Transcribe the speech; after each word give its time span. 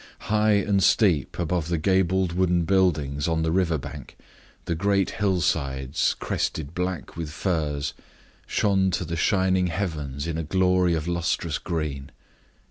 High 0.31 0.53
and 0.53 0.81
steep 0.81 1.37
above 1.37 1.67
the 1.69 1.77
gabled 1.77 2.33
wooden 2.33 2.65
buildings 2.65 3.27
on 3.27 3.43
the 3.43 3.51
river 3.51 3.77
bank, 3.77 4.17
the 4.65 4.73
great 4.73 5.11
hillsides, 5.11 6.15
crested 6.17 6.73
black 6.73 7.15
with 7.15 7.29
firs, 7.29 7.93
shone 8.47 8.89
to 8.89 9.05
the 9.05 9.15
shining 9.15 9.67
heavens 9.67 10.25
in 10.25 10.39
a 10.39 10.43
glory 10.43 10.95
of 10.95 11.07
lustrous 11.07 11.59
green. 11.59 12.09